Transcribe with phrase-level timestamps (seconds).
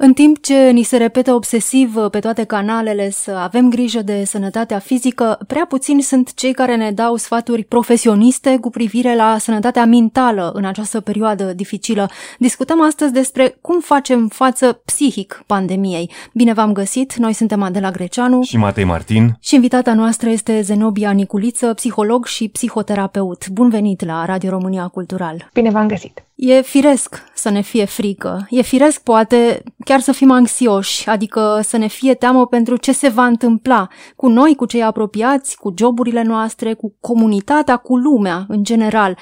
[0.00, 4.78] În timp ce ni se repetă obsesiv pe toate canalele să avem grijă de sănătatea
[4.78, 10.50] fizică, prea puțini sunt cei care ne dau sfaturi profesioniste cu privire la sănătatea mentală
[10.54, 12.10] în această perioadă dificilă.
[12.38, 16.10] Discutăm astăzi despre cum facem față psihic pandemiei.
[16.32, 21.10] Bine v-am găsit, noi suntem Adela Greceanu și Matei Martin și invitata noastră este Zenobia
[21.10, 23.48] Niculiță, psiholog și psihoterapeut.
[23.48, 25.50] Bun venit la Radio România Cultural!
[25.52, 26.27] Bine v-am găsit!
[26.40, 28.46] E firesc să ne fie frică.
[28.50, 33.08] E firesc, poate, chiar să fim anxioși, adică să ne fie teamă pentru ce se
[33.08, 38.64] va întâmpla cu noi, cu cei apropiați, cu joburile noastre, cu comunitatea, cu lumea în
[38.64, 39.18] general.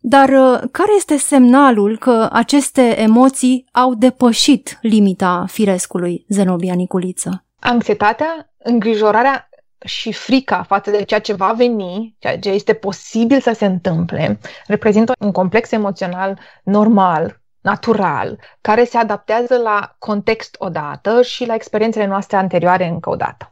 [0.00, 7.44] Dar uh, care este semnalul că aceste emoții au depășit limita firescului, Zenobia Niculiță?
[7.60, 9.47] Anxietatea, îngrijorarea
[9.84, 14.38] și frica față de ceea ce va veni, ceea ce este posibil să se întâmple,
[14.66, 22.06] reprezintă un complex emoțional normal, natural, care se adaptează la context odată și la experiențele
[22.06, 23.48] noastre anterioare încă o dată.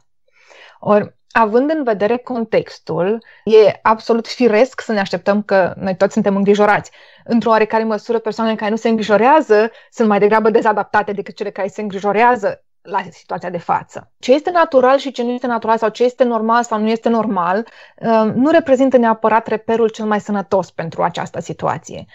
[0.79, 6.35] Ori, având în vedere contextul, e absolut firesc să ne așteptăm că noi toți suntem
[6.35, 6.91] îngrijorați.
[7.23, 11.67] Într-o oarecare măsură, persoanele care nu se îngrijorează sunt mai degrabă dezadaptate decât cele care
[11.67, 14.11] se îngrijorează la situația de față.
[14.19, 17.09] Ce este natural și ce nu este natural sau ce este normal sau nu este
[17.09, 22.05] normal uh, nu reprezintă neapărat reperul cel mai sănătos pentru această situație.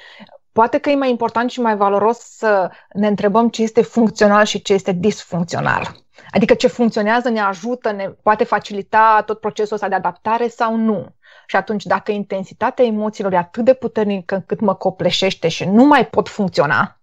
[0.53, 4.63] Poate că e mai important și mai valoros să ne întrebăm ce este funcțional și
[4.63, 6.03] ce este disfuncțional.
[6.31, 11.07] Adică ce funcționează ne ajută, ne poate facilita tot procesul ăsta de adaptare sau nu.
[11.47, 16.07] Și atunci, dacă intensitatea emoțiilor e atât de puternică cât mă copleșește și nu mai
[16.07, 17.02] pot funcționa,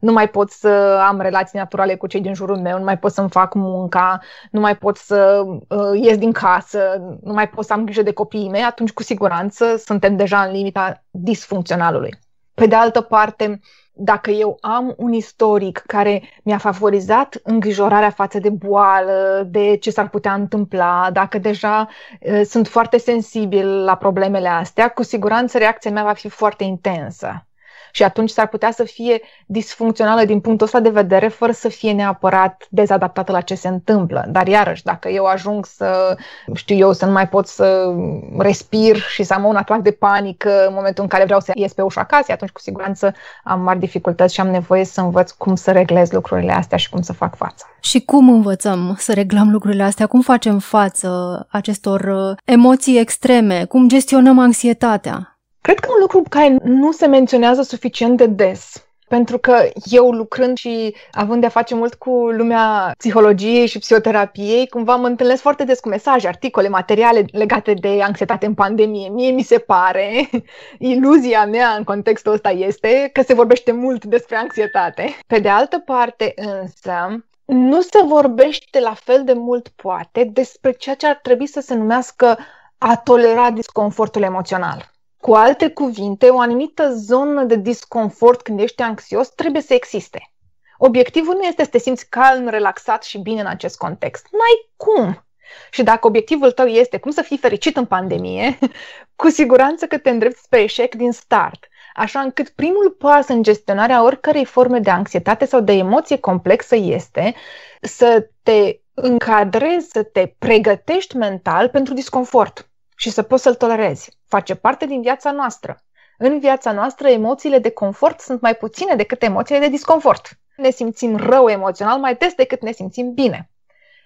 [0.00, 3.12] nu mai pot să am relații naturale cu cei din jurul meu, nu mai pot
[3.12, 6.78] să-mi fac munca, nu mai pot să uh, ies din casă,
[7.22, 10.52] nu mai pot să am grijă de copiii mei, atunci cu siguranță suntem deja în
[10.52, 12.14] limita disfuncționalului.
[12.54, 13.60] Pe de altă parte,
[13.92, 20.08] dacă eu am un istoric care mi-a favorizat îngrijorarea față de boală, de ce s-ar
[20.08, 21.88] putea întâmpla, dacă deja
[22.20, 27.46] uh, sunt foarte sensibil la problemele astea, cu siguranță reacția mea va fi foarte intensă
[27.94, 31.92] și atunci s-ar putea să fie disfuncțională din punctul ăsta de vedere, fără să fie
[31.92, 34.24] neapărat dezadaptată la ce se întâmplă.
[34.28, 36.16] Dar iarăși, dacă eu ajung să,
[36.54, 37.94] știu eu, să nu mai pot să
[38.38, 41.72] respir și să am un atac de panică în momentul în care vreau să ies
[41.72, 45.54] pe ușa casei, atunci cu siguranță am mari dificultăți și am nevoie să învăț cum
[45.54, 47.64] să reglez lucrurile astea și cum să fac față.
[47.80, 50.06] Și cum învățăm să reglăm lucrurile astea?
[50.06, 53.64] Cum facem față acestor uh, emoții extreme?
[53.64, 55.33] Cum gestionăm anxietatea?
[55.66, 60.56] Cred că un lucru care nu se menționează suficient de des pentru că eu lucrând
[60.56, 65.80] și având de-a face mult cu lumea psihologiei și psihoterapiei, cumva mă întâlnesc foarte des
[65.80, 69.08] cu mesaje, articole, materiale legate de anxietate în pandemie.
[69.08, 70.30] Mie mi se pare,
[70.78, 75.16] iluzia mea în contextul ăsta este că se vorbește mult despre anxietate.
[75.26, 80.94] Pe de altă parte însă, nu se vorbește la fel de mult, poate, despre ceea
[80.94, 82.38] ce ar trebui să se numească
[82.78, 84.93] a tolera disconfortul emoțional.
[85.24, 90.32] Cu alte cuvinte, o anumită zonă de disconfort când ești anxios trebuie să existe.
[90.78, 94.26] Obiectivul nu este să te simți calm, relaxat și bine în acest context.
[94.32, 95.26] N-ai cum!
[95.70, 98.58] Și dacă obiectivul tău este cum să fii fericit în pandemie,
[99.16, 101.68] cu siguranță că te îndrepți spre eșec din start.
[101.94, 107.34] Așa încât primul pas în gestionarea oricărei forme de anxietate sau de emoție complexă este
[107.80, 112.68] să te încadrezi, să te pregătești mental pentru disconfort
[113.04, 114.18] și să poți să-l tolerezi.
[114.26, 115.82] Face parte din viața noastră.
[116.18, 120.28] În viața noastră, emoțiile de confort sunt mai puține decât emoțiile de disconfort.
[120.56, 123.50] Ne simțim rău emoțional mai des decât ne simțim bine.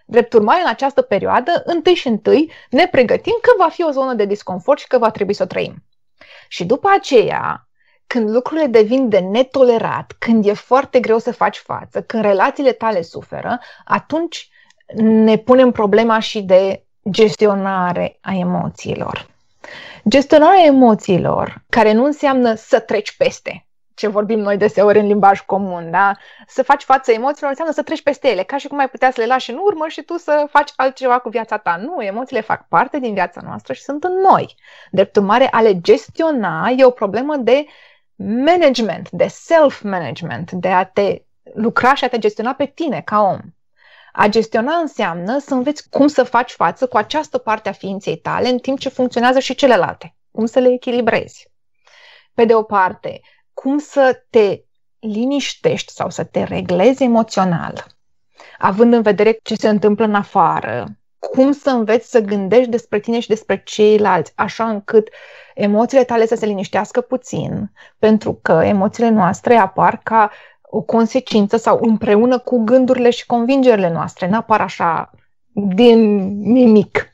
[0.06, 4.14] Drept urmare, în această perioadă, întâi și întâi ne pregătim că va fi o zonă
[4.14, 5.74] de disconfort și că va trebui să o trăim.
[6.48, 7.68] Și după aceea,
[8.06, 13.02] când lucrurile devin de netolerat, când e foarte greu să faci față, când relațiile tale
[13.02, 14.48] suferă, atunci
[14.96, 19.26] ne punem problema și de gestionare a emoțiilor.
[20.08, 23.68] Gestionarea emoțiilor, care nu înseamnă să treci peste,
[23.98, 26.12] ce vorbim noi deseori în limbaj comun, da?
[26.46, 29.20] Să faci față emoțiilor înseamnă să treci peste ele, ca și cum ai putea să
[29.20, 31.76] le lași în urmă și tu să faci altceva cu viața ta.
[31.76, 34.54] Nu, emoțiile fac parte din viața noastră și sunt în noi.
[34.90, 37.66] Drept urmare, a le gestiona e o problemă de
[38.16, 41.22] management, de self-management, de a te
[41.54, 43.38] lucra și a te gestiona pe tine ca om.
[44.20, 48.48] A gestiona înseamnă să înveți cum să faci față cu această parte a ființei tale
[48.48, 50.16] în timp ce funcționează și celelalte.
[50.30, 51.50] Cum să le echilibrezi.
[52.34, 53.20] Pe de o parte,
[53.52, 54.62] cum să te
[54.98, 57.86] liniștești sau să te reglezi emoțional,
[58.58, 60.86] având în vedere ce se întâmplă în afară,
[61.18, 65.08] cum să înveți să gândești despre tine și despre ceilalți, așa încât
[65.54, 70.30] emoțiile tale să se liniștească puțin, pentru că emoțiile noastre apar ca
[70.70, 75.10] o consecință sau împreună cu gândurile și convingerile noastre, n-apar așa
[75.52, 77.12] din nimic.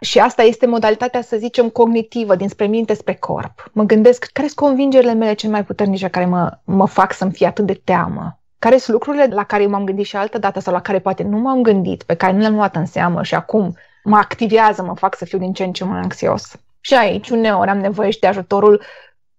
[0.00, 3.70] Și asta este modalitatea, să zicem, cognitivă, dinspre minte spre corp.
[3.72, 7.46] Mă gândesc, care sunt convingerile mele cele mai puternice care mă, mă fac să-mi fie
[7.46, 8.38] atât de teamă?
[8.58, 11.38] Care sunt lucrurile la care m-am gândit și altă dată sau la care poate nu
[11.38, 15.16] m-am gândit, pe care nu le-am luat în seamă și acum mă activează, mă fac
[15.16, 16.56] să fiu din ce în ce mai anxios?
[16.80, 18.82] Și aici, uneori, am nevoie și de ajutorul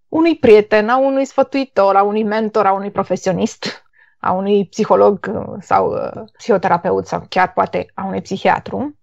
[0.09, 3.83] unui prieten, a unui sfătuitor, a unui mentor, a unui profesionist,
[4.19, 8.97] a unui psiholog uh, sau uh, psihoterapeut sau chiar poate a unui psihiatru.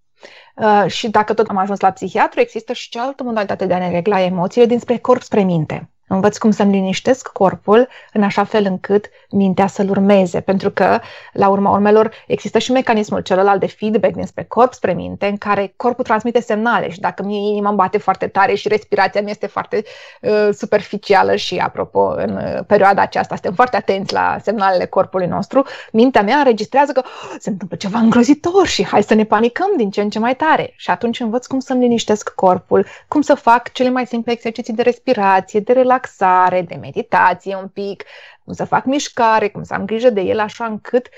[0.56, 3.91] Uh, și dacă tot am ajuns la psihiatru, există și cealaltă modalitate de a ne
[3.91, 5.91] regla emoțiile dinspre corp spre minte.
[6.08, 11.00] Învăț cum să-mi liniștesc corpul în așa fel încât mintea să-l urmeze, pentru că,
[11.32, 15.73] la urma urmelor, există și mecanismul celălalt de feedback dinspre corp spre minte, în care
[15.76, 19.47] corpul transmite semnale și dacă mie inima îmi bate foarte tare și respirația mi este
[19.47, 19.82] foarte
[20.20, 25.64] uh, superficială și, apropo, în uh, perioada aceasta suntem foarte atenți la semnalele corpului nostru,
[25.93, 29.91] mintea mea înregistrează că oh, se întâmplă ceva îngrozitor și hai să ne panicăm din
[29.91, 30.73] ce în ce mai tare.
[30.76, 34.82] Și atunci învăț cum să-mi liniștesc corpul, cum să fac cele mai simple exerciții de
[34.82, 38.04] respirație, de relaxare, relaxare, de meditație un pic,
[38.44, 41.08] cum să fac mișcare, cum să am grijă de el, așa încât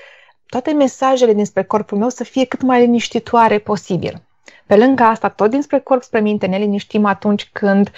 [0.45, 4.21] toate mesajele dinspre corpul meu să fie cât mai liniștitoare posibil.
[4.65, 7.91] Pe lângă asta, tot dinspre corp spre minte ne liniștim atunci când,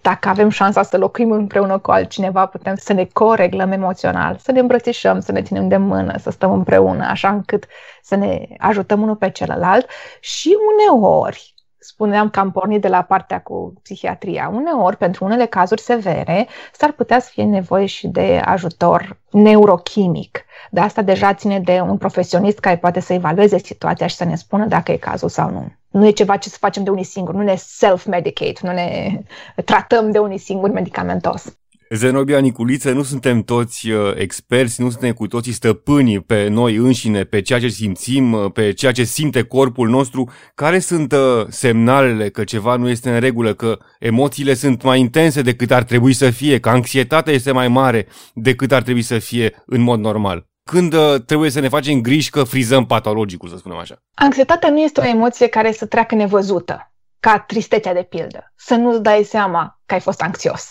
[0.00, 4.58] dacă avem șansa să locuim împreună cu altcineva, putem să ne coreglăm emoțional, să ne
[4.58, 7.66] îmbrățișăm, să ne ținem de mână, să stăm împreună, așa încât
[8.02, 9.86] să ne ajutăm unul pe celălalt
[10.20, 11.54] și uneori
[11.88, 14.50] spuneam că am pornit de la partea cu psihiatria.
[14.54, 20.44] Uneori, pentru unele cazuri severe, s-ar putea să fie nevoie și de ajutor neurochimic.
[20.70, 24.34] De asta deja ține de un profesionist care poate să evalueze situația și să ne
[24.34, 25.72] spună dacă e cazul sau nu.
[25.90, 29.20] Nu e ceva ce să facem de unii singuri, nu ne self-medicate, nu ne
[29.64, 31.57] tratăm de unii singuri medicamentos.
[31.90, 37.24] Zenobia Niculiță, nu suntem toți uh, experți, nu suntem cu toții stăpâni pe noi înșine,
[37.24, 40.30] pe ceea ce simțim, uh, pe ceea ce simte corpul nostru.
[40.54, 45.42] Care sunt uh, semnalele că ceva nu este în regulă, că emoțiile sunt mai intense
[45.42, 49.62] decât ar trebui să fie, că anxietatea este mai mare decât ar trebui să fie
[49.66, 50.46] în mod normal?
[50.70, 50.94] Când
[51.26, 54.02] trebuie să ne facem griji că frizăm patologicul, să spunem așa?
[54.14, 58.52] Anxietatea nu este o emoție care să treacă nevăzută, ca tristețea de pildă.
[58.56, 60.68] Să nu-ți dai seama că ai fost anxios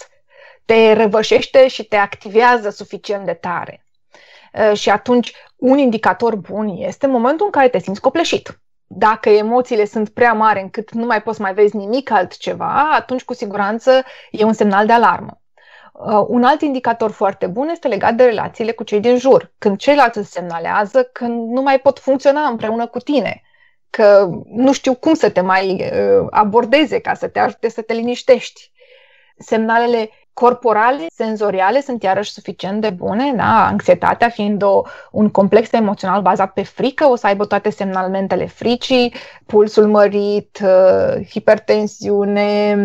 [0.67, 3.85] te răvășește și te activează suficient de tare.
[4.73, 8.59] Și atunci, un indicator bun este momentul în care te simți copleșit.
[8.87, 13.33] Dacă emoțiile sunt prea mari încât nu mai poți mai vezi nimic altceva, atunci cu
[13.33, 15.41] siguranță e un semnal de alarmă.
[16.27, 19.53] Un alt indicator foarte bun este legat de relațiile cu cei din jur.
[19.57, 23.41] Când ceilalți îți semnalează că nu mai pot funcționa împreună cu tine,
[23.89, 25.91] că nu știu cum să te mai
[26.29, 28.71] abordeze ca să te ajute să te liniștești.
[29.37, 33.65] Semnalele corporale, senzoriale sunt iarăși suficient de bune, da?
[33.65, 34.81] anxietatea fiind o,
[35.11, 39.13] un complex emoțional bazat pe frică, o să aibă toate semnalmentele fricii,
[39.45, 42.75] pulsul mărit, uh, hipertensiune,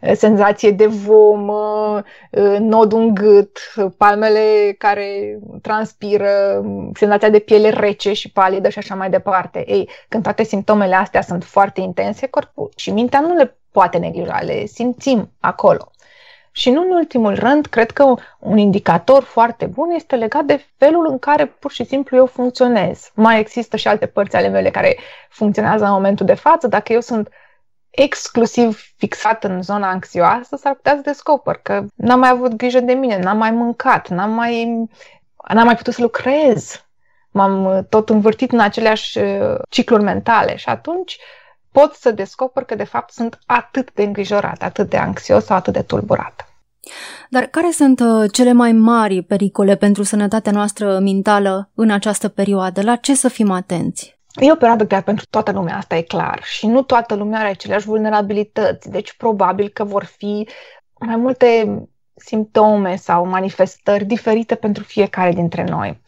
[0.00, 3.58] uh, senzație de vomă, uh, nod în gât,
[3.96, 6.62] palmele care transpiră,
[6.94, 9.64] senzația de piele rece și palidă și așa mai departe.
[9.66, 14.40] Ei, când toate simptomele astea sunt foarte intense, corpul și mintea nu le poate neglija,
[14.40, 15.90] le simțim acolo.
[16.58, 21.06] Și nu în ultimul rând, cred că un indicator foarte bun este legat de felul
[21.10, 23.10] în care pur și simplu eu funcționez.
[23.14, 24.98] Mai există și alte părți ale mele care
[25.28, 26.66] funcționează în momentul de față.
[26.66, 27.28] Dacă eu sunt
[27.90, 32.92] exclusiv fixat în zona anxioasă, s-ar putea să descoper că n-am mai avut grijă de
[32.92, 34.64] mine, n-am mai mâncat, n-am mai,
[35.52, 36.84] n-am mai putut să lucrez.
[37.30, 41.18] M-am tot învârtit în aceleași uh, cicluri mentale și atunci
[41.72, 45.72] pot să descoper că de fapt sunt atât de îngrijorat, atât de anxios sau atât
[45.72, 46.47] de tulburat.
[47.30, 52.82] Dar care sunt uh, cele mai mari pericole pentru sănătatea noastră mentală în această perioadă?
[52.82, 54.18] La ce să fim atenți?
[54.40, 56.40] E o perioadă chiar pentru toată lumea, asta e clar.
[56.42, 58.90] Și nu toată lumea are aceleași vulnerabilități.
[58.90, 60.48] Deci probabil că vor fi
[61.00, 61.78] mai multe
[62.14, 66.00] simptome sau manifestări diferite pentru fiecare dintre noi.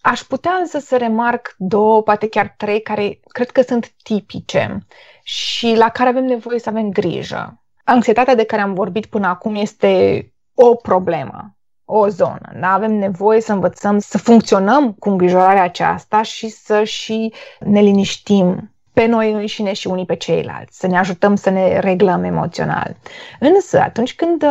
[0.00, 4.86] Aș putea însă să remarc două, poate chiar trei, care cred că sunt tipice
[5.22, 7.61] și la care avem nevoie să avem grijă.
[7.84, 12.52] Anxietatea de care am vorbit până acum este o problemă, o zonă.
[12.60, 12.72] Da?
[12.72, 19.06] Avem nevoie să învățăm să funcționăm cu îngrijorarea aceasta și să și ne liniștim pe
[19.06, 22.96] noi înșine și unii pe ceilalți, să ne ajutăm să ne reglăm emoțional.
[23.40, 24.44] Însă, atunci când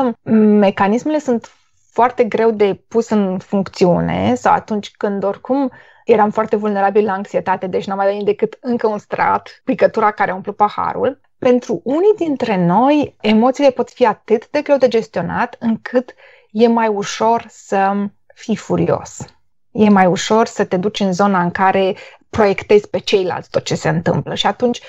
[0.60, 1.52] mecanismele sunt
[1.92, 5.72] foarte greu de pus în funcțiune sau atunci când oricum
[6.06, 10.32] eram foarte vulnerabil la anxietate, deci n-am mai venit decât încă un strat, picătura care
[10.32, 11.22] a umplut paharul.
[11.50, 16.14] Pentru unii dintre noi, emoțiile pot fi atât de greu de gestionat încât
[16.52, 17.94] e mai ușor să
[18.34, 19.18] fii furios.
[19.72, 21.96] E mai ușor să te duci în zona în care
[22.30, 24.80] proiectezi pe ceilalți tot ce se întâmplă și atunci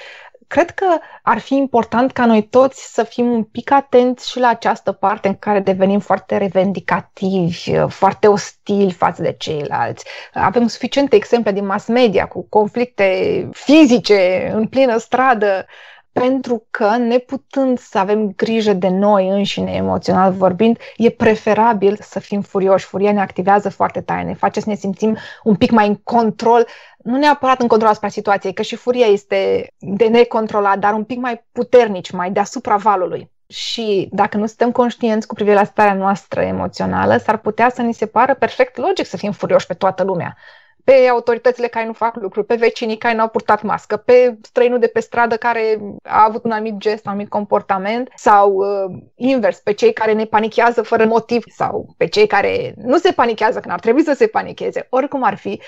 [0.47, 0.87] cred că
[1.23, 5.29] ar fi important ca noi toți să fim un pic atenți și la această parte
[5.29, 10.05] în care devenim foarte revendicativi, foarte ostili față de ceilalți.
[10.35, 15.67] Avem suficiente exemple din mass media cu conflicte fizice în plină stradă
[16.13, 22.41] pentru că neputând să avem grijă de noi înșine emoțional vorbind, e preferabil să fim
[22.41, 22.87] furioși.
[22.87, 26.67] Furia ne activează foarte tare, ne face să ne simțim un pic mai în control,
[26.99, 31.19] nu neapărat în control asupra situației, că și furia este de necontrolat, dar un pic
[31.19, 33.31] mai puternici, mai deasupra valului.
[33.47, 37.95] Și dacă nu suntem conștienți cu privire la starea noastră emoțională, s-ar putea să ni
[37.95, 40.37] se pară perfect logic să fim furioși pe toată lumea
[40.85, 44.79] pe autoritățile care nu fac lucruri, pe vecinii care nu au purtat mască, pe străinul
[44.79, 49.59] de pe stradă care a avut un anumit gest, un anumit comportament sau uh, invers,
[49.59, 53.73] pe cei care ne panichează fără motiv sau pe cei care nu se panichează când
[53.73, 54.87] ar trebui să se panicheze.
[54.91, 55.61] Oricum ar fi,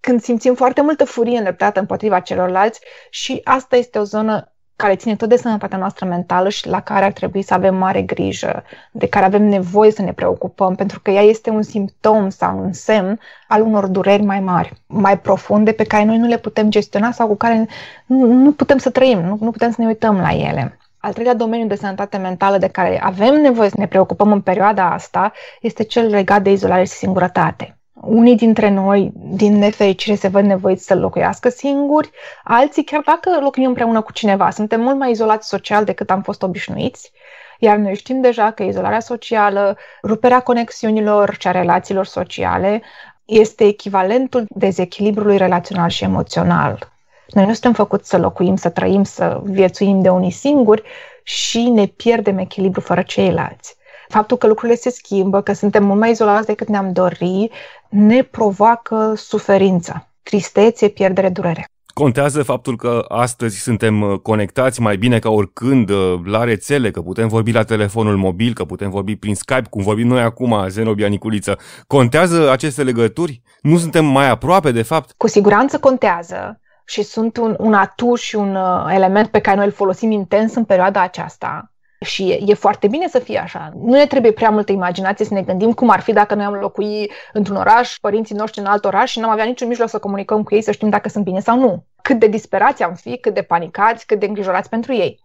[0.00, 2.80] când simțim foarte multă furie îndreptată împotriva celorlalți
[3.10, 4.51] și asta este o zonă
[4.82, 8.02] care ține tot de sănătatea noastră mentală și la care ar trebui să avem mare
[8.02, 12.58] grijă, de care avem nevoie să ne preocupăm, pentru că ea este un simptom sau
[12.58, 16.70] un semn al unor dureri mai mari, mai profunde, pe care noi nu le putem
[16.70, 17.68] gestiona sau cu care
[18.06, 20.78] nu, nu putem să trăim, nu, nu putem să ne uităm la ele.
[20.98, 24.90] Al treilea domeniu de sănătate mentală de care avem nevoie să ne preocupăm în perioada
[24.90, 27.76] asta este cel legat de izolare și singurătate.
[28.02, 32.10] Unii dintre noi, din nefericire, se văd nevoiți să locuiască singuri,
[32.44, 36.42] alții, chiar dacă locuim împreună cu cineva, suntem mult mai izolați social decât am fost
[36.42, 37.12] obișnuiți,
[37.58, 42.82] iar noi știm deja că izolarea socială, ruperea conexiunilor și a relațiilor sociale,
[43.24, 46.92] este echivalentul dezechilibrului relațional și emoțional.
[47.28, 50.82] Noi nu suntem făcuți să locuim, să trăim, să viețuim de unii singuri
[51.22, 53.76] și ne pierdem echilibru fără ceilalți
[54.12, 57.50] faptul că lucrurile se schimbă, că suntem mult mai izolați decât ne-am dori,
[57.92, 61.64] ne provoacă suferință, tristețe, pierdere, durere.
[61.94, 67.00] Contează faptul că astăzi suntem uh, conectați mai bine ca oricând uh, la rețele, că
[67.00, 71.08] putem vorbi la telefonul mobil, că putem vorbi prin Skype, cum vorbim noi acum, Zenobia
[71.08, 71.58] Niculiță.
[71.86, 73.42] Contează aceste legături?
[73.62, 75.14] Nu suntem mai aproape, de fapt?
[75.16, 79.66] Cu siguranță contează și sunt un, un atuș și un uh, element pe care noi
[79.66, 81.71] îl folosim intens în perioada aceasta.
[82.02, 83.70] Și e, e foarte bine să fie așa.
[83.74, 86.54] Nu ne trebuie prea multă imaginație să ne gândim cum ar fi dacă noi am
[86.54, 90.42] locui într-un oraș, părinții noștri în alt oraș și n-am avea niciun mijloc să comunicăm
[90.42, 91.84] cu ei, să știm dacă sunt bine sau nu.
[92.02, 95.20] Cât de disperați am fi, cât de panicați, cât de îngrijorați pentru ei.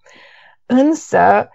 [0.66, 1.50] Însă,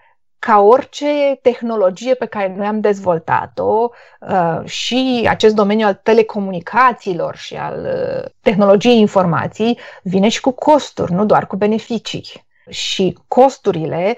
[0.45, 3.89] ca orice tehnologie pe care noi am dezvoltat-o
[4.19, 11.11] uh, și acest domeniu al telecomunicațiilor și al uh, tehnologiei informației vine și cu costuri,
[11.11, 12.25] nu doar cu beneficii.
[12.69, 14.17] Și costurile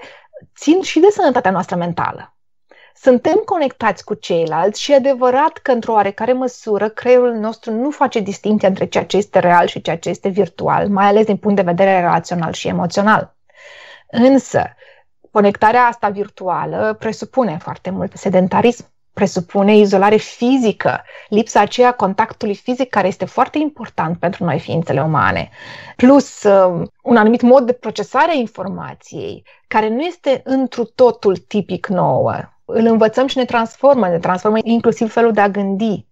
[0.56, 2.36] țin și de sănătatea noastră mentală.
[2.94, 8.20] Suntem conectați cu ceilalți și e adevărat că, într-o oarecare măsură, creierul nostru nu face
[8.20, 11.56] distinția între ceea ce este real și ceea ce este virtual, mai ales din punct
[11.56, 13.36] de vedere relațional și emoțional.
[14.10, 14.62] Însă,
[15.30, 23.06] conectarea asta virtuală presupune foarte mult sedentarism, presupune izolare fizică, lipsa aceea contactului fizic care
[23.06, 25.50] este foarte important pentru noi ființele umane,
[25.96, 31.86] plus uh, un anumit mod de procesare a informației care nu este întru totul tipic
[31.86, 32.34] nouă.
[32.64, 36.06] Îl învățăm și ne transformă, ne transformă inclusiv felul de a gândi.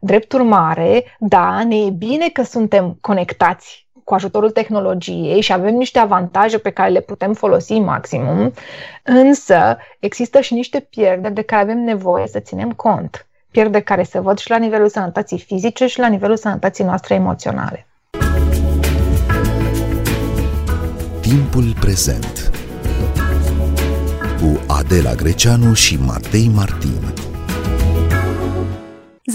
[0.00, 5.98] Drept urmare, da, ne e bine că suntem conectați cu ajutorul tehnologiei și avem niște
[5.98, 8.52] avantaje pe care le putem folosi maximum,
[9.02, 13.26] însă există și niște pierderi de care avem nevoie să ținem cont.
[13.50, 17.86] Pierderi care se văd și la nivelul sănătății fizice și la nivelul sănătății noastre emoționale.
[21.20, 22.50] Timpul prezent
[24.40, 27.15] cu Adela Greceanu și Matei Martin.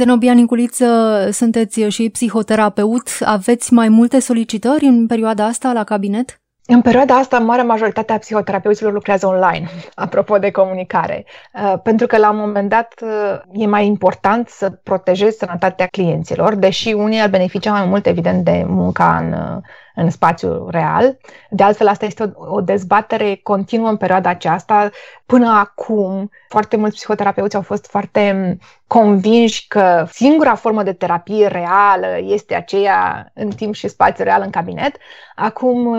[0.01, 3.10] Zenobia Niculiță, sunteți și psihoterapeut.
[3.20, 6.41] Aveți mai multe solicitări în perioada asta la cabinet?
[6.65, 12.17] În perioada asta, marea majoritate a psihoterapeuților lucrează online, apropo de comunicare, uh, pentru că
[12.17, 17.29] la un moment dat uh, e mai important să protejezi sănătatea clienților, deși unii ar
[17.29, 19.62] beneficia mai mult, evident, de munca în, uh,
[19.96, 21.17] în spațiu real.
[21.50, 24.89] De altfel, asta este o, o dezbatere continuă în perioada aceasta.
[25.32, 28.58] Până acum, foarte mulți psihoterapeuți au fost foarte
[28.88, 34.50] convinși că singura formă de terapie reală este aceea în timp și spațiu real în
[34.50, 34.96] cabinet.
[35.36, 35.98] Acum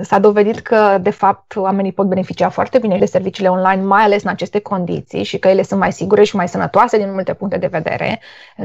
[0.00, 4.22] S-a dovedit că, de fapt, oamenii pot beneficia foarte bine de serviciile online, mai ales
[4.22, 7.56] în aceste condiții și că ele sunt mai sigure și mai sănătoase din multe puncte
[7.56, 8.20] de vedere,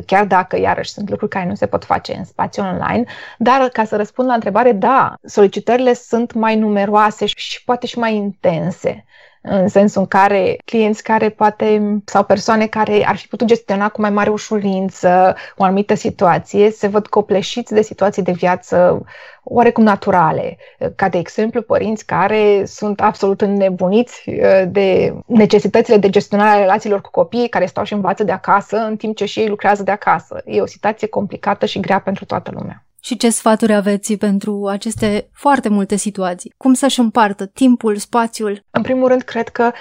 [0.05, 3.03] chiar dacă, iarăși, sunt lucruri care nu se pot face în spațiu online.
[3.37, 8.15] Dar, ca să răspund la întrebare, da, solicitările sunt mai numeroase și poate și mai
[8.15, 9.05] intense
[9.43, 14.01] în sensul în care clienți care poate sau persoane care ar fi putut gestiona cu
[14.01, 19.03] mai mare ușurință o anumită situație se văd copleșiți de situații de viață
[19.43, 20.57] oarecum naturale,
[20.95, 27.01] ca de exemplu părinți care sunt absolut înnebuniți uh, de necesitățile de gestionare a relațiilor
[27.01, 29.91] cu copiii care stau și învață de acasă în timp ce și ei lucrează de
[29.91, 30.41] acasă.
[30.45, 32.85] E o situație complicată și grea pentru toată lumea.
[33.03, 36.53] Și ce sfaturi aveți pentru aceste foarte multe situații?
[36.57, 38.65] Cum să-și împartă timpul, spațiul?
[38.69, 39.71] În primul rând, cred că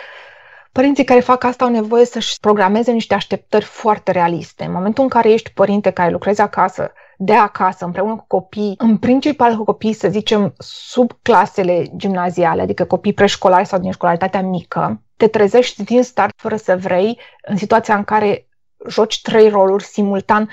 [0.73, 4.64] Părinții care fac asta au nevoie să-și programeze niște așteptări foarte realiste.
[4.64, 8.99] În momentul în care ești părinte care lucrezi acasă, de acasă, împreună cu copii, în
[8.99, 15.02] principal cu copii, să zicem, sub clasele gimnaziale, adică copii preșcolari sau din școlaritatea mică,
[15.17, 18.47] te trezești din start fără să vrei, în situația în care
[18.88, 20.50] joci trei roluri simultan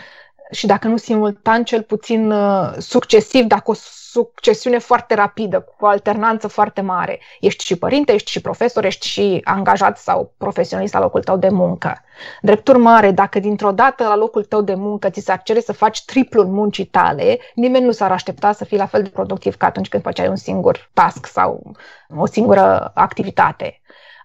[0.51, 3.73] și dacă nu simultan, cel puțin uh, succesiv, dacă o
[4.11, 7.19] succesiune foarte rapidă, cu o alternanță foarte mare.
[7.39, 11.49] Ești și părinte, ești și profesor, ești și angajat sau profesionist la locul tău de
[11.49, 12.03] muncă.
[12.41, 16.05] Drept urmare, dacă dintr-o dată la locul tău de muncă ți s-ar cere să faci
[16.05, 19.89] triplul muncii tale, nimeni nu s-ar aștepta să fii la fel de productiv ca atunci
[19.89, 21.71] când făceai un singur task sau
[22.17, 23.78] o singură activitate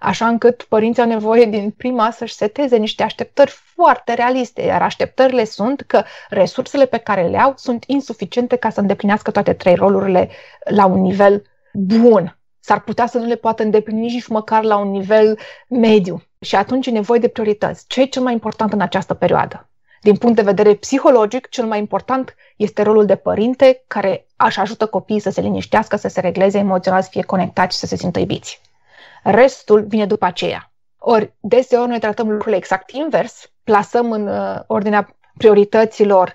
[0.04, 5.44] așa încât părinții au nevoie din prima să-și seteze niște așteptări foarte realiste, iar așteptările
[5.44, 10.30] sunt că resursele pe care le au sunt insuficiente ca să îndeplinească toate trei rolurile
[10.64, 11.42] la un nivel
[11.72, 12.38] bun.
[12.60, 16.22] S-ar putea să nu le poată îndeplini nici măcar la un nivel mediu.
[16.40, 17.84] Și atunci e nevoie de priorități.
[17.86, 19.68] Ce e cel mai important în această perioadă?
[20.00, 24.86] Din punct de vedere psihologic, cel mai important este rolul de părinte care aș ajută
[24.86, 28.18] copiii să se liniștească, să se regleze emoțional, să fie conectați și să se simtă
[28.18, 28.60] iubiți.
[29.24, 30.72] Restul vine după aceea.
[30.98, 36.34] Ori, deseori noi tratăm lucrurile exact invers, plasăm în uh, ordinea priorităților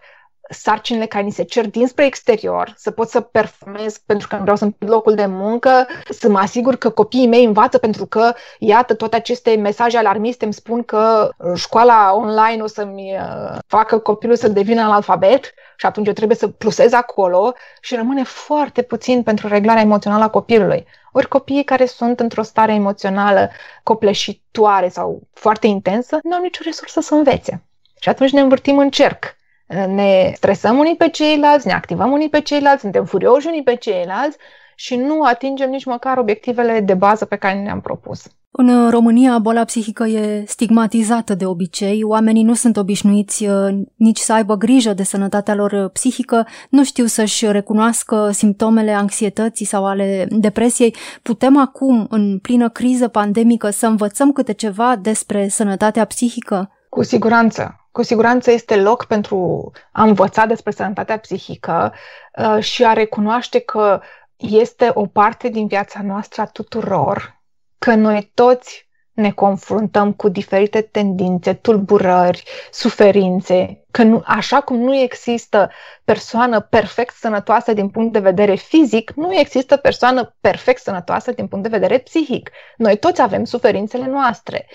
[0.50, 4.76] sarcinile care ni se cer dinspre exterior, să pot să performez pentru că vreau să-mi
[4.80, 9.56] locul de muncă, să mă asigur că copiii mei învață pentru că, iată, toate aceste
[9.56, 15.54] mesaje alarmiste îmi spun că școala online o să-mi uh, facă copilul să devină analfabet
[15.76, 20.30] și atunci eu trebuie să plusez acolo și rămâne foarte puțin pentru reglarea emoțională a
[20.30, 20.86] copilului.
[21.12, 23.50] Ori copiii care sunt într-o stare emoțională
[23.84, 27.64] copleșitoare sau foarte intensă nu au nicio resursă să învețe.
[28.00, 29.38] Și atunci ne învârtim în cerc
[29.70, 34.38] ne stresăm unii pe ceilalți, ne activăm unii pe ceilalți, suntem furioși unii pe ceilalți
[34.76, 38.24] și nu atingem nici măcar obiectivele de bază pe care ne-am propus.
[38.52, 44.34] În România, boala psihică e stigmatizată de obicei, oamenii nu sunt obișnuiți uh, nici să
[44.34, 50.96] aibă grijă de sănătatea lor psihică, nu știu să-și recunoască simptomele anxietății sau ale depresiei.
[51.22, 56.72] Putem acum, în plină criză pandemică, să învățăm câte ceva despre sănătatea psihică?
[56.90, 57.88] Cu siguranță.
[57.92, 61.94] Cu siguranță este loc pentru a învăța despre sănătatea psihică
[62.38, 64.02] uh, și a recunoaște că
[64.36, 67.42] este o parte din viața noastră a tuturor,
[67.78, 74.96] că noi toți ne confruntăm cu diferite tendințe, tulburări, suferințe, că nu, așa cum nu
[74.96, 75.72] există
[76.04, 81.70] persoană perfect sănătoasă din punct de vedere fizic, nu există persoană perfect sănătoasă din punct
[81.70, 82.52] de vedere psihic.
[82.78, 84.68] Noi toți avem suferințele noastre.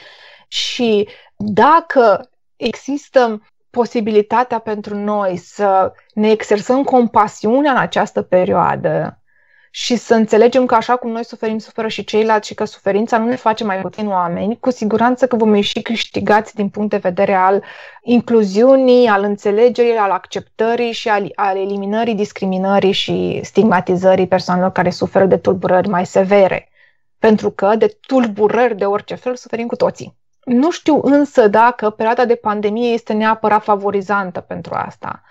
[0.48, 1.08] Și
[1.46, 9.18] dacă există posibilitatea pentru noi să ne exersăm compasiunea în această perioadă
[9.70, 13.26] și să înțelegem că așa cum noi suferim, suferă și ceilalți și că suferința nu
[13.26, 17.34] ne face mai puțin oameni, cu siguranță că vom ieși câștigați din punct de vedere
[17.34, 17.62] al
[18.02, 25.24] incluziunii, al înțelegerii, al acceptării și al, al eliminării discriminării și stigmatizării persoanelor care suferă
[25.24, 26.68] de tulburări mai severe.
[27.18, 30.16] Pentru că de tulburări de orice fel suferim cu toții.
[30.44, 35.22] Nu știu însă dacă perioada de pandemie este neapărat favorizantă pentru asta.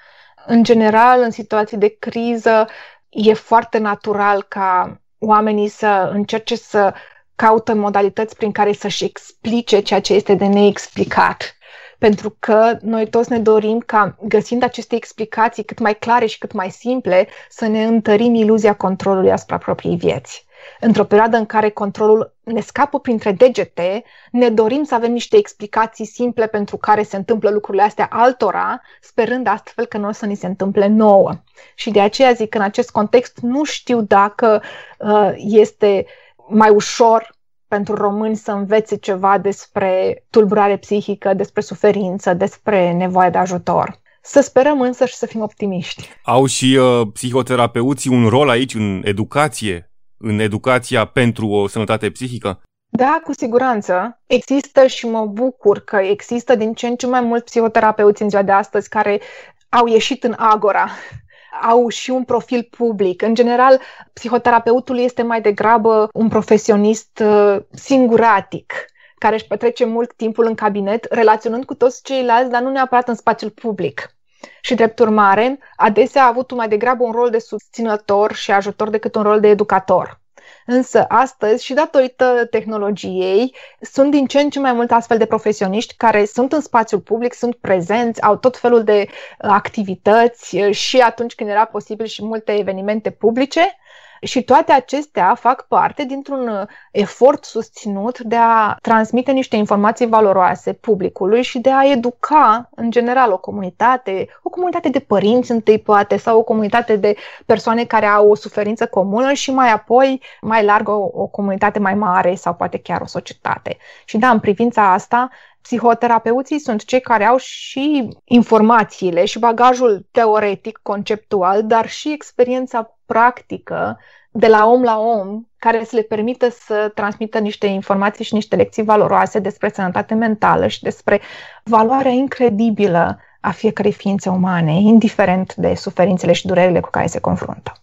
[0.46, 2.68] În general, în situații de criză,
[3.10, 6.94] e foarte natural ca oamenii să încerce să
[7.36, 11.58] caută modalități prin care să-și explice ceea ce este de neexplicat.
[11.98, 16.52] Pentru că noi toți ne dorim ca, găsind aceste explicații cât mai clare și cât
[16.52, 20.43] mai simple, să ne întărim iluzia controlului asupra propriei vieți
[20.80, 26.06] într-o perioadă în care controlul ne scapă printre degete, ne dorim să avem niște explicații
[26.06, 30.36] simple pentru care se întâmplă lucrurile astea altora, sperând astfel că nu o să ni
[30.36, 31.32] se întâmple nouă.
[31.76, 34.62] Și de aceea zic că în acest context nu știu dacă
[34.98, 36.06] uh, este
[36.48, 37.36] mai ușor
[37.68, 44.02] pentru români să învețe ceva despre tulburare psihică, despre suferință, despre nevoie de ajutor.
[44.22, 46.10] Să sperăm însă și să fim optimiști.
[46.24, 49.93] Au și uh, psihoterapeuții un rol aici în educație?
[50.24, 52.62] În educația pentru o sănătate psihică?
[52.90, 54.22] Da, cu siguranță.
[54.26, 58.42] Există și mă bucur că există din ce în ce mai mulți psihoterapeuți în ziua
[58.42, 59.22] de astăzi care
[59.70, 60.90] au ieșit în agora
[61.72, 63.22] au și un profil public.
[63.22, 63.80] În general,
[64.14, 68.74] psihoterapeutul este mai degrabă un profesionist uh, singuratic,
[69.18, 73.16] care își petrece mult timpul în cabinet, relaționând cu toți ceilalți, dar nu neapărat în
[73.16, 74.16] spațiul public.
[74.62, 79.16] Și drept urmare, adesea a avut mai degrabă un rol de susținător și ajutor decât
[79.16, 80.22] un rol de educator.
[80.66, 85.96] Însă astăzi și datorită tehnologiei sunt din ce în ce mai multe astfel de profesioniști
[85.98, 91.50] care sunt în spațiul public, sunt prezenți, au tot felul de activități și atunci când
[91.50, 93.78] era posibil și multe evenimente publice
[94.24, 100.74] și toate acestea fac parte dintr-un uh, efort susținut de a transmite niște informații valoroase
[100.74, 106.18] publicului și de a educa, în general, o comunitate, o comunitate de părinți întâi poate,
[106.18, 110.88] sau o comunitate de persoane care au o suferință comună și mai apoi, mai larg,
[110.88, 113.78] o, o comunitate mai mare sau poate chiar o societate.
[114.06, 115.30] Și da, în privința asta,
[115.64, 123.98] psihoterapeuții sunt cei care au și informațiile și bagajul teoretic, conceptual, dar și experiența practică
[124.32, 128.56] de la om la om care să le permită să transmită niște informații și niște
[128.56, 131.22] lecții valoroase despre sănătate mentală și despre
[131.64, 137.74] valoarea incredibilă a fiecărei ființe umane, indiferent de suferințele și durerile cu care se confruntă.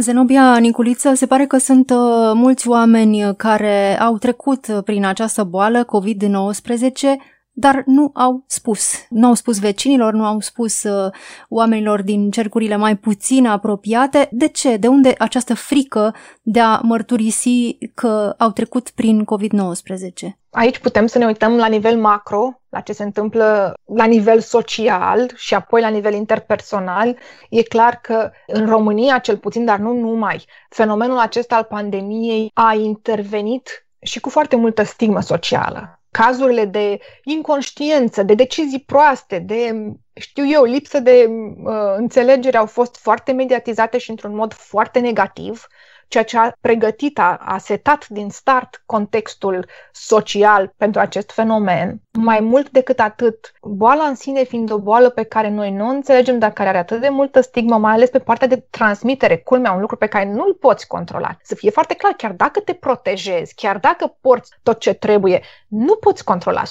[0.00, 5.84] Zenobia Niculiță, se pare că sunt uh, mulți oameni care au trecut prin această boală
[5.84, 8.92] COVID-19 dar nu au spus.
[9.08, 11.10] Nu au spus vecinilor, nu au spus uh,
[11.48, 14.28] oamenilor din cercurile mai puțin apropiate.
[14.30, 14.76] De ce?
[14.76, 20.28] De unde această frică de a mărturisi că au trecut prin COVID-19?
[20.50, 25.30] Aici putem să ne uităm la nivel macro, la ce se întâmplă la nivel social
[25.34, 27.18] și apoi la nivel interpersonal.
[27.50, 32.74] E clar că în România, cel puțin, dar nu numai, fenomenul acesta al pandemiei a
[32.74, 40.46] intervenit și cu foarte multă stigmă socială cazurile de inconștiență, de decizii proaste, de, știu
[40.46, 45.66] eu, lipsă de uh, înțelegere au fost foarte mediatizate și într-un mod foarte negativ
[46.08, 52.02] ceea ce a pregătit, a, a setat din start contextul social pentru acest fenomen.
[52.12, 55.90] Mai mult decât atât, boala în sine fiind o boală pe care noi nu o
[55.90, 59.72] înțelegem, dar care are atât de multă stigmă, mai ales pe partea de transmitere, culmea,
[59.72, 61.36] un lucru pe care nu-l poți controla.
[61.42, 65.94] Să fie foarte clar, chiar dacă te protejezi, chiar dacă porți tot ce trebuie, nu
[65.94, 66.62] poți controla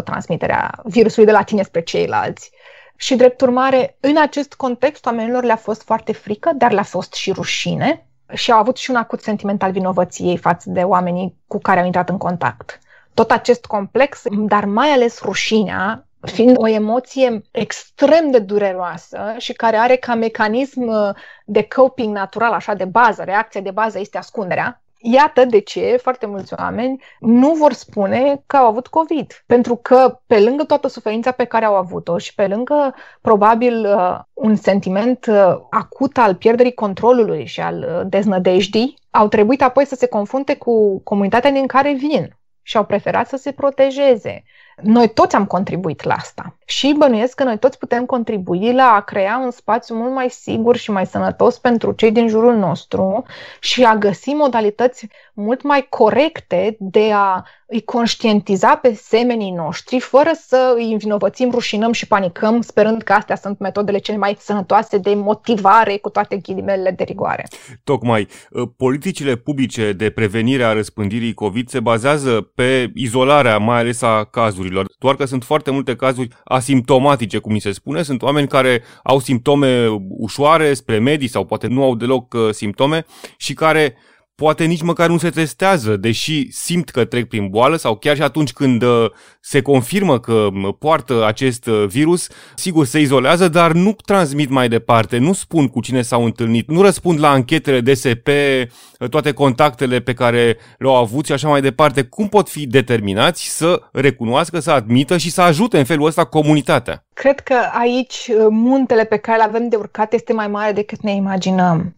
[0.00, 2.50] 100% transmiterea virusului de la tine spre ceilalți.
[2.96, 7.32] Și drept urmare, în acest context, oamenilor le-a fost foarte frică, dar le-a fost și
[7.32, 11.80] rușine și au avut și un acut sentiment al vinovăției față de oamenii cu care
[11.80, 12.78] au intrat în contact.
[13.14, 19.76] Tot acest complex, dar mai ales rușinea, fiind o emoție extrem de dureroasă și care
[19.76, 21.14] are ca mecanism
[21.44, 26.26] de coping natural, așa de bază, reacția de bază este ascunderea, Iată de ce foarte
[26.26, 29.42] mulți oameni nu vor spune că au avut COVID.
[29.46, 34.18] Pentru că pe lângă toată suferința pe care au avut-o și pe lângă probabil uh,
[34.32, 39.94] un sentiment uh, acut al pierderii controlului și al uh, deznădejdii, au trebuit apoi să
[39.94, 44.44] se confrunte cu comunitatea din care vin și au preferat să se protejeze.
[44.82, 49.00] Noi toți am contribuit la asta și bănuiesc că noi toți putem contribui la a
[49.00, 53.24] crea un spațiu mult mai sigur și mai sănătos pentru cei din jurul nostru
[53.60, 60.30] și a găsi modalități mult mai corecte de a îi conștientiza pe semenii noștri fără
[60.46, 65.14] să îi învinovățim, rușinăm și panicăm sperând că astea sunt metodele cele mai sănătoase de
[65.14, 67.48] motivare cu toate ghilimele de rigoare.
[67.84, 74.02] Tocmai, ă, politicile publice de prevenire a răspândirii COVID se bazează pe izolarea mai ales
[74.02, 74.66] a cazurilor,
[74.98, 79.18] doar că sunt foarte multe cazuri asimptomatice, cum mi se spune, sunt oameni care au
[79.18, 83.96] simptome ușoare spre medii sau poate nu au deloc ă, simptome și care
[84.42, 88.22] poate nici măcar nu se testează, deși simt că trec prin boală sau chiar și
[88.22, 90.48] atunci când uh, se confirmă că
[90.78, 95.80] poartă acest uh, virus, sigur se izolează, dar nu transmit mai departe, nu spun cu
[95.80, 101.26] cine s-au întâlnit, nu răspund la anchetele DSP, uh, toate contactele pe care le-au avut
[101.26, 102.02] și așa mai departe.
[102.02, 107.04] Cum pot fi determinați să recunoască, să admită și să ajute în felul ăsta comunitatea?
[107.14, 111.12] Cred că aici muntele pe care îl avem de urcat este mai mare decât ne
[111.12, 111.97] imaginăm.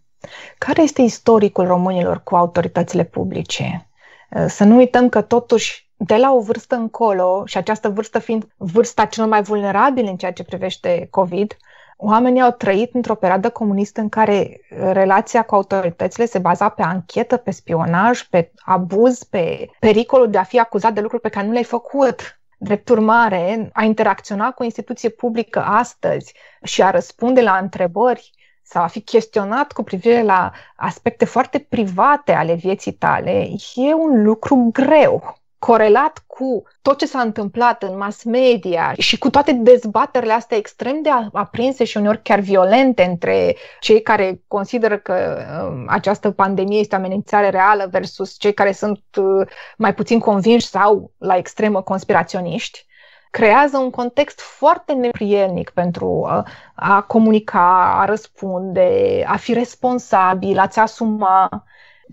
[0.59, 3.88] Care este istoricul românilor cu autoritățile publice?
[4.30, 8.48] Eh, să nu uităm că totuși de la o vârstă încolo, și această vârstă fiind
[8.56, 11.56] vârsta celor mai vulnerabili în ceea ce privește COVID,
[11.96, 14.61] oamenii au trăit într-o perioadă comunistă în care
[14.92, 20.42] relația cu autoritățile se baza pe anchetă, pe spionaj, pe abuz, pe pericolul de a
[20.42, 22.40] fi acuzat de lucruri pe care nu le-ai făcut.
[22.59, 28.30] Drept urmare, a interacționa cu o instituție publică astăzi și a răspunde la întrebări
[28.70, 34.22] sau a fi chestionat cu privire la aspecte foarte private ale vieții tale e un
[34.22, 35.38] lucru greu.
[35.59, 41.02] Corelat cu tot ce s-a întâmplat în mass media și cu toate dezbaterile astea extrem
[41.02, 46.94] de aprinse și uneori chiar violente între cei care consideră că uh, această pandemie este
[46.94, 52.87] o amenințare reală versus cei care sunt uh, mai puțin convinși sau la extremă conspiraționiști,
[53.30, 60.58] creează un context foarte neprielnic pentru a, uh, a comunica, a răspunde, a fi responsabil,
[60.58, 61.64] a-ți asuma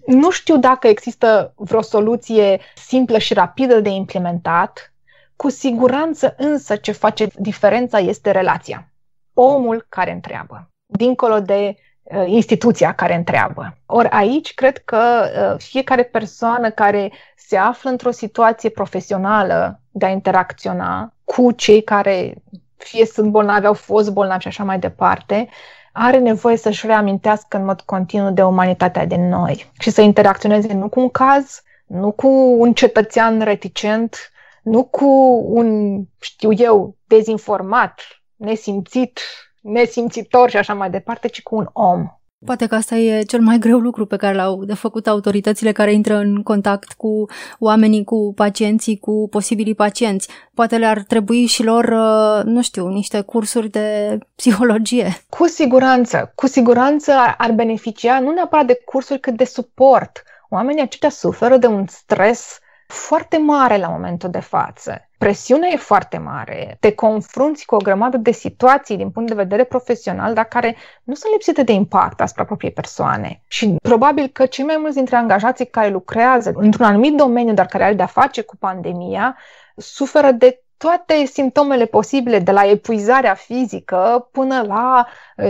[0.06, 4.94] nu știu dacă există vreo soluție simplă și rapidă de implementat.
[5.36, 8.92] Cu siguranță însă ce face diferența este relația.
[9.34, 13.78] Omul care întreabă, dincolo de uh, instituția care întreabă.
[13.86, 20.10] Ori aici cred că uh, fiecare persoană care se află într-o situație profesională de a
[20.10, 22.34] interacționa cu cei care
[22.78, 25.50] fie sunt bolnavi, au fost bolnavi și așa mai departe,
[25.92, 30.90] are nevoie să-și reamintească în mod continuu de umanitatea din noi și să interacționeze nu
[30.90, 34.32] cu un caz, nu cu un cetățean reticent,
[34.64, 35.08] nu cu
[35.48, 38.02] un, știu eu, dezinformat,
[38.36, 39.20] nesimțit,
[39.62, 42.08] nesimțitor și așa mai departe, ci cu un om.
[42.46, 45.94] Poate că asta e cel mai greu lucru pe care l-au de făcut autoritățile care
[45.94, 47.26] intră în contact cu
[47.60, 50.30] oamenii, cu pacienții, cu posibilii pacienți.
[50.54, 55.18] Poate le-ar trebui și lor, uh, nu știu, niște cursuri de psihologie.
[55.30, 60.24] Cu siguranță, cu siguranță ar beneficia nu neapărat de cursuri, cât de suport.
[60.50, 65.02] Oamenii aceștia suferă de un stres foarte mare la momentul de față.
[65.18, 69.64] Presiunea e foarte mare, te confrunți cu o grămadă de situații din punct de vedere
[69.64, 73.42] profesional, dar care nu sunt lipsite de impact asupra propriei persoane.
[73.48, 77.84] Și probabil că cei mai mulți dintre angajații care lucrează într-un anumit domeniu, dar care
[77.84, 79.38] are de-a face cu pandemia,
[79.76, 85.08] suferă de toate simptomele posibile, de la epuizarea fizică până la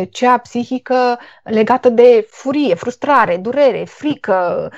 [0.10, 4.70] cea psihică legată de furie, frustrare, durere, frică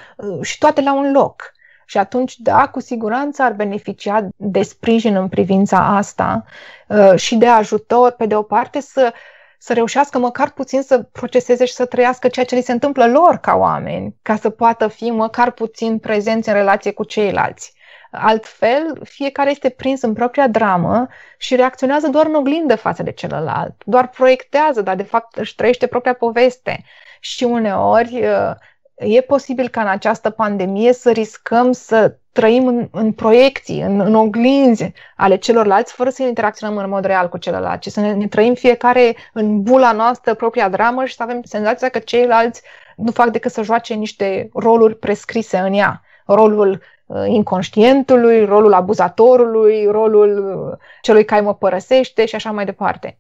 [0.42, 1.54] și toate la un loc.
[1.90, 6.46] Și atunci, da, cu siguranță ar beneficia de sprijin în privința asta
[6.88, 9.14] uh, și de ajutor, pe de o parte, să,
[9.58, 13.38] să reușească măcar puțin să proceseze și să trăiască ceea ce li se întâmplă lor
[13.38, 17.74] ca oameni, ca să poată fi măcar puțin prezenți în relație cu ceilalți.
[18.12, 23.76] Altfel, fiecare este prins în propria dramă și reacționează doar în oglindă față de celălalt,
[23.86, 26.84] doar proiectează, dar de fapt își trăiește propria poveste.
[27.20, 28.52] Și uneori uh,
[29.00, 34.16] e posibil ca în această pandemie să riscăm să trăim în, în proiecții, în, în
[34.16, 38.28] oglinzi ale celorlalți, fără să interacționăm în mod real cu celălalt, ci să ne, ne
[38.28, 42.62] trăim fiecare în bula noastră, propria dramă și să avem senzația că ceilalți
[42.96, 46.02] nu fac decât să joace niște roluri prescrise în ea.
[46.26, 53.18] Rolul uh, inconștientului, rolul abuzatorului, rolul uh, celui care mă părăsește și așa mai departe.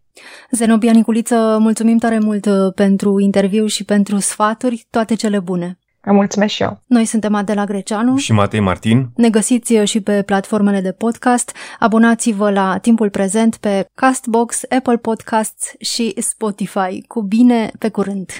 [0.51, 5.79] Zenobia Niculiță, mulțumim tare mult uh, pentru interviu și pentru sfaturi, toate cele bune.
[6.05, 6.81] Mulțumesc și eu.
[6.85, 9.09] Noi suntem Adela Greceanu și Matei Martin.
[9.15, 11.55] Ne găsiți uh, și pe platformele de podcast.
[11.79, 17.03] Abonați-vă la timpul prezent pe Castbox, Apple Podcasts și Spotify.
[17.07, 18.31] Cu bine, pe curând!